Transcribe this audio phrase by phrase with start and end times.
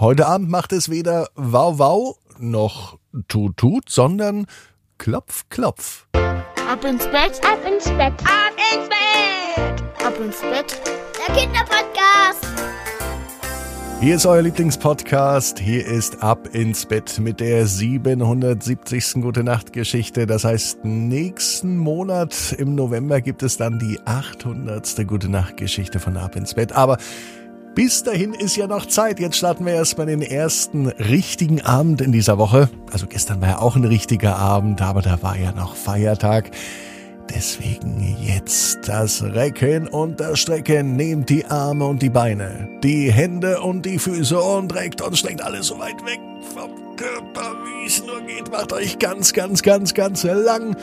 [0.00, 4.46] Heute Abend macht es weder Wow Wow noch Tut Tut, sondern
[4.96, 6.06] Klopf Klopf.
[6.14, 9.82] Ab ins Bett, Ab ins Bett, Ab ins Bett!
[10.02, 10.80] ab ins Bett.
[11.18, 12.46] der Kinderpodcast.
[14.00, 15.58] Hier ist euer Lieblingspodcast.
[15.58, 19.20] Hier ist Ab ins Bett mit der 770.
[19.20, 20.24] Gute Nacht Geschichte.
[20.24, 25.06] Das heißt, nächsten Monat im November gibt es dann die 800.
[25.06, 26.72] Gute Nacht Geschichte von Ab ins Bett.
[26.72, 26.96] Aber
[27.74, 29.20] bis dahin ist ja noch Zeit.
[29.20, 32.68] Jetzt starten wir erstmal den ersten richtigen Abend in dieser Woche.
[32.92, 36.50] Also gestern war ja auch ein richtiger Abend, aber da war ja noch Feiertag.
[37.34, 40.96] Deswegen jetzt das Recken und das Strecken.
[40.96, 45.42] Nehmt die Arme und die Beine, die Hände und die Füße und reckt und streckt
[45.42, 46.20] alles so weit weg
[46.54, 48.50] vom Körper, wie es nur geht.
[48.50, 50.76] Macht euch ganz, ganz, ganz, ganz lang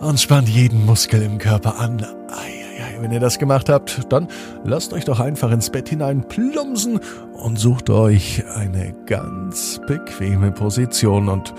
[0.00, 2.04] und spannt jeden Muskel im Körper an.
[2.28, 2.59] Eieiei,
[3.00, 4.28] wenn ihr das gemacht habt, dann
[4.64, 7.00] lasst euch doch einfach ins Bett hinein plumpsen
[7.32, 11.54] und sucht euch eine ganz bequeme Position und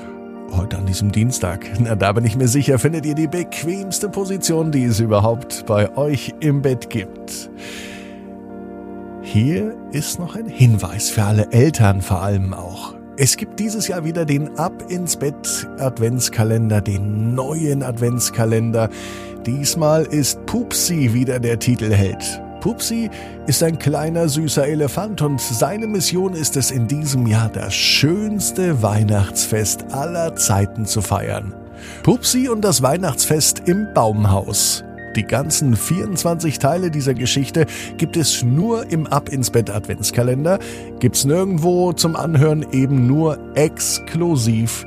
[0.54, 4.72] Heute an diesem Dienstag, na da bin ich mir sicher, findet ihr die bequemste Position,
[4.72, 7.50] die es überhaupt bei euch im Bett gibt.
[9.22, 12.96] Hier ist noch ein Hinweis für alle Eltern vor allem auch.
[13.18, 18.90] Es gibt dieses Jahr wieder den Ab ins Bett Adventskalender, den neuen Adventskalender.
[19.46, 22.42] Diesmal ist Pupsi wieder der Titelheld.
[22.60, 23.10] Pupsi
[23.48, 28.84] ist ein kleiner süßer Elefant und seine Mission ist es in diesem Jahr das schönste
[28.84, 31.56] Weihnachtsfest aller Zeiten zu feiern.
[32.04, 34.84] Pupsi und das Weihnachtsfest im Baumhaus.
[35.16, 37.66] Die ganzen 24 Teile dieser Geschichte
[37.98, 40.60] gibt es nur im Ab ins Bett Adventskalender,
[41.00, 44.86] gibt's nirgendwo zum Anhören, eben nur exklusiv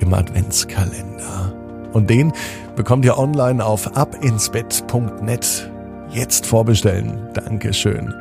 [0.00, 1.51] im Adventskalender.
[1.92, 2.32] Und den
[2.76, 5.70] bekommt ihr online auf abinsbett.net.
[6.10, 7.28] Jetzt vorbestellen.
[7.34, 8.12] Dankeschön.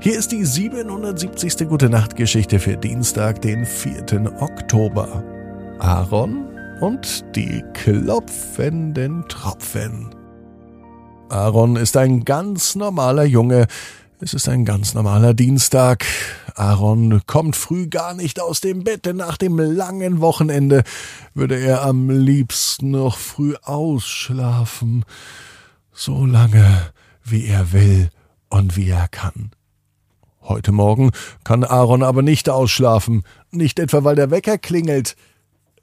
[0.00, 1.68] Hier ist die 770.
[1.68, 4.32] Gute Nacht Geschichte für Dienstag, den 4.
[4.40, 5.22] Oktober.
[5.78, 6.44] Aaron
[6.80, 10.14] und die klopfenden Tropfen.
[11.28, 13.66] Aaron ist ein ganz normaler Junge.
[14.20, 16.04] Es ist ein ganz normaler Dienstag.
[16.56, 20.84] Aaron kommt früh gar nicht aus dem Bett, denn nach dem langen Wochenende
[21.34, 25.04] würde er am liebsten noch früh ausschlafen.
[25.92, 26.92] So lange,
[27.24, 28.10] wie er will
[28.48, 29.50] und wie er kann.
[30.42, 31.12] Heute Morgen
[31.44, 35.16] kann Aaron aber nicht ausschlafen, nicht etwa weil der Wecker klingelt,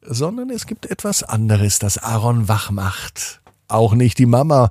[0.01, 3.41] sondern es gibt etwas anderes, das Aaron wach macht.
[3.67, 4.69] Auch nicht die Mama,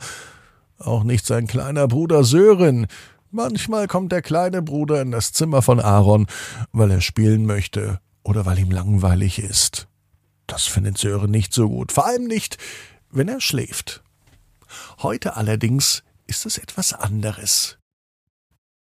[0.78, 2.86] auch nicht sein kleiner Bruder Sören.
[3.30, 6.26] Manchmal kommt der kleine Bruder in das Zimmer von Aaron,
[6.72, 9.86] weil er spielen möchte oder weil ihm langweilig ist.
[10.46, 12.56] Das findet Sören nicht so gut, vor allem nicht,
[13.10, 14.02] wenn er schläft.
[15.02, 17.78] Heute allerdings ist es etwas anderes.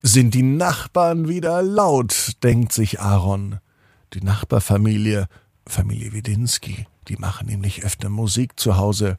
[0.04, 3.60] Sind die Nachbarn wieder laut, denkt sich Aaron.
[4.14, 5.28] Die Nachbarfamilie,
[5.66, 9.18] Familie Widinski, die machen nämlich öfter Musik zu Hause.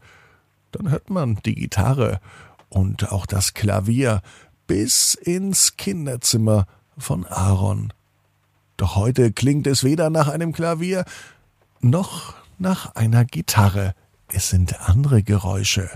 [0.70, 2.20] Dann hört man die Gitarre
[2.68, 4.22] und auch das Klavier
[4.68, 7.92] bis ins Kinderzimmer von Aaron.
[8.76, 11.04] Doch heute klingt es weder nach einem Klavier
[11.80, 13.94] noch nach einer Gitarre.
[14.28, 15.90] Es sind andere Geräusche.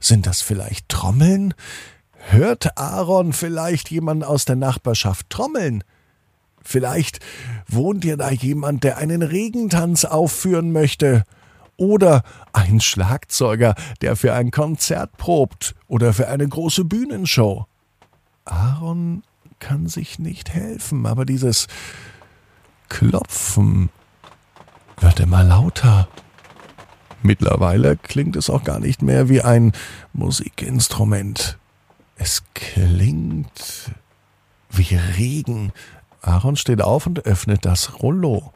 [0.00, 1.54] Sind das vielleicht Trommeln?
[2.12, 5.84] Hört Aaron vielleicht jemand aus der Nachbarschaft trommeln?
[6.62, 7.18] Vielleicht
[7.68, 11.24] wohnt ja da jemand, der einen Regentanz aufführen möchte.
[11.76, 17.66] Oder ein Schlagzeuger, der für ein Konzert probt oder für eine große Bühnenshow.
[18.44, 19.22] Aaron
[19.58, 21.66] kann sich nicht helfen, aber dieses
[22.88, 23.90] Klopfen
[25.00, 26.08] wird immer lauter.
[27.22, 29.72] Mittlerweile klingt es auch gar nicht mehr wie ein
[30.12, 31.58] Musikinstrument.
[32.16, 33.90] Es klingt
[34.70, 35.72] wie Regen.
[36.20, 38.52] Aaron steht auf und öffnet das Rollo.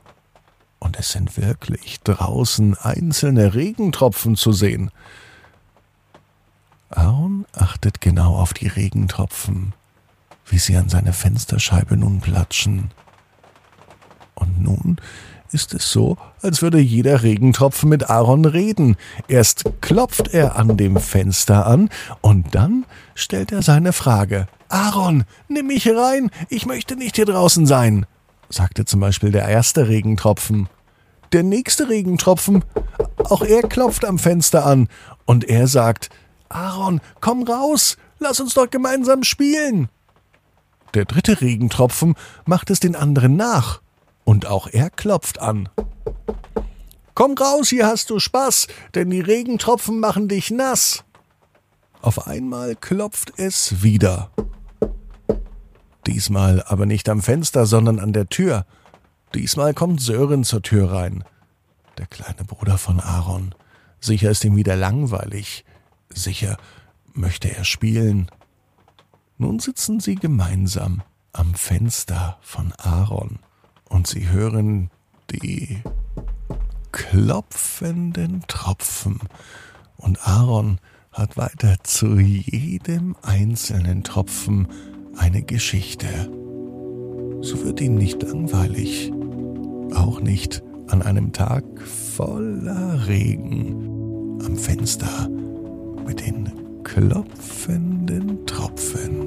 [0.79, 4.91] Und es sind wirklich draußen einzelne Regentropfen zu sehen.
[6.91, 9.75] Aaron achtet genau auf die Regentropfen,
[10.47, 12.91] wie sie an seine Fensterscheibe nun platschen.
[14.35, 14.97] Und nun
[15.53, 18.97] ist es so, als würde jeder Regentropfen mit Aaron reden.
[19.29, 21.89] Erst klopft er an dem Fenster an
[22.21, 22.85] und dann
[23.15, 24.47] stellt er seine Frage.
[24.69, 28.07] Aaron, nimm mich rein, ich möchte nicht hier draußen sein,
[28.49, 30.69] sagte zum Beispiel der erste Regentropfen.
[31.33, 32.65] Der nächste Regentropfen,
[33.25, 34.89] auch er klopft am Fenster an
[35.25, 36.11] und er sagt,
[36.49, 39.89] Aaron, komm raus, lass uns doch gemeinsam spielen.
[40.95, 42.15] Der dritte Regentropfen
[42.47, 43.81] macht es den anderen nach
[44.25, 45.69] und auch er klopft an.
[47.15, 51.05] Komm raus, hier hast du Spaß, denn die Regentropfen machen dich nass.
[52.01, 54.31] Auf einmal klopft es wieder.
[56.07, 58.65] Diesmal aber nicht am Fenster, sondern an der Tür.
[59.35, 61.25] Diesmal kommt Sören zur Tür rein.
[61.99, 63.55] Der kleine Bruder von Aaron.
[64.01, 65.65] Sicher ist ihm wieder langweilig.
[66.11, 66.57] Sicher
[67.13, 68.31] möchte er spielen.
[69.37, 71.03] Nun sitzen sie gemeinsam
[71.33, 73.39] am Fenster von Aaron
[73.89, 74.91] und sie hören
[75.31, 75.83] die
[76.93, 79.21] klopfenden Tropfen.
[79.97, 80.79] Und Aaron
[81.13, 84.69] hat weiter zu jedem einzelnen Tropfen
[85.17, 86.31] eine Geschichte.
[87.41, 89.13] So wird ihm nicht langweilig,
[89.95, 91.65] auch nicht an einem Tag
[92.17, 95.29] voller Regen am Fenster
[96.09, 96.51] mit den
[96.85, 99.21] klopfenden Tropfen.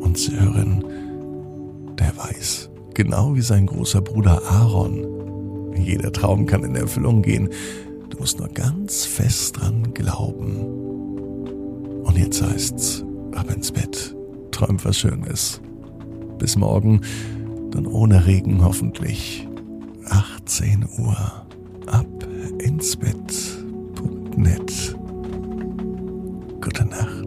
[0.00, 0.84] Und Sören,
[1.98, 7.48] der weiß, genau wie sein großer Bruder Aaron, jeder Traum kann in Erfüllung gehen.
[8.10, 10.56] Du musst nur ganz fest dran glauben.
[12.04, 13.04] Und jetzt heißt's,
[13.34, 14.14] ab ins Bett,
[14.52, 15.60] träum was Schönes.
[16.38, 17.00] Bis morgen,
[17.72, 19.48] dann ohne Regen hoffentlich.
[20.08, 21.16] 18 Uhr.
[21.86, 22.06] Ab
[22.60, 23.60] ins Bett.
[26.60, 27.19] Gute Nacht.